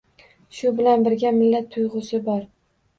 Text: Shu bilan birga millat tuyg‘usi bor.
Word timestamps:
Shu 0.59 0.71
bilan 0.79 1.05
birga 1.09 1.35
millat 1.37 1.71
tuyg‘usi 1.79 2.25
bor. 2.29 2.47